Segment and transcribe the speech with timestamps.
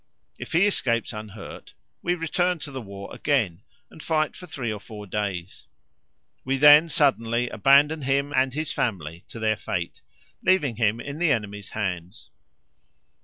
[0.39, 3.61] If he escapes unhurt, we return to the war again
[3.91, 5.67] and fight for three or four days.
[6.43, 10.01] We then suddenly abandon him and his family to their fate,
[10.43, 12.31] leaving him in the enemy's hands.